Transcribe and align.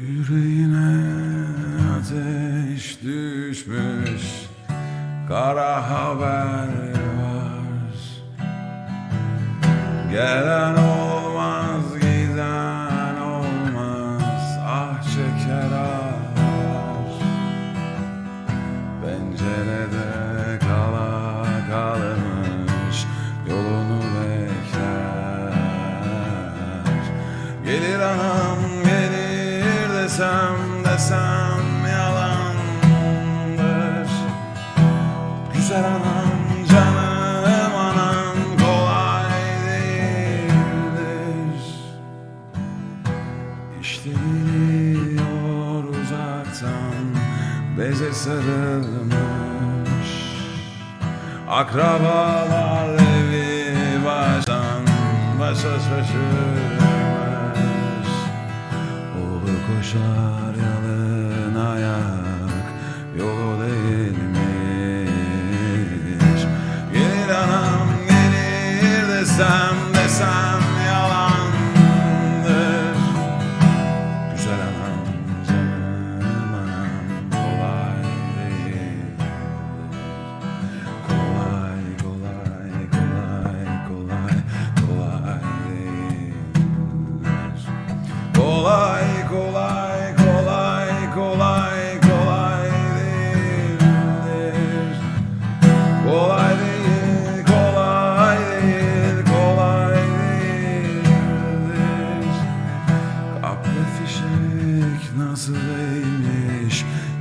Yüreğine 0.00 0.96
ateş 1.98 3.02
düşmüş 3.02 4.22
Kara 5.28 5.90
haber 5.90 6.68
var. 7.20 7.96
Gelen 10.10 10.74
olmaz 10.74 11.84
giden 11.94 13.16
olmaz 13.20 14.58
Ah 14.66 15.02
çeker 15.02 15.72
ağlar 15.72 17.12
Pencerede 19.04 20.58
kala 20.60 21.44
kalmış 21.70 23.06
Yolunu 23.48 24.00
bekler. 24.02 25.54
Gelir 27.64 28.00
anam 28.00 28.69
desem 30.20 30.84
desem 30.84 31.66
yalandır. 31.92 33.30
Güzel 35.54 35.84
anam 35.84 36.30
canım 36.70 37.74
anam 37.76 38.36
kolay 38.58 39.32
değildir. 39.66 40.00
İşte 43.80 44.10
geliyor 44.10 45.84
uzaktan 45.84 47.04
beze 47.78 48.12
sarılmış. 48.12 50.10
Akrabalar 51.50 52.88
evi 52.88 54.04
baştan 54.04 54.82
başa 55.40 55.80
şaşırmış 55.80 56.89
Koşar 59.92 60.79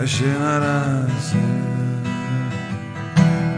taşın 0.00 0.40
arası. 0.40 1.36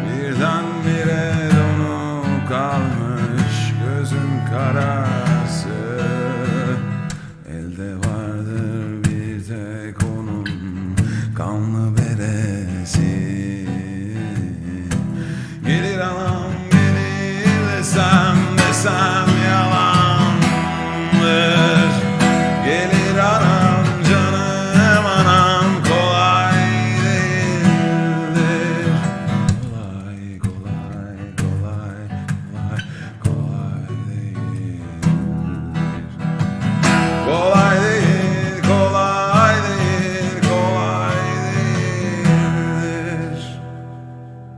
Birdenbire 0.06 1.34
donu 1.50 2.24
kalmış 2.48 3.74
gözüm 3.84 4.30
karası. 4.50 5.68
Elde 7.48 7.96
vardır 7.96 9.04
bir 9.04 9.44
tek 9.44 9.96
o 10.04 10.11